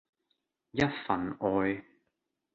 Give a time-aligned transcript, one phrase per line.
[0.71, 1.85] 一份愛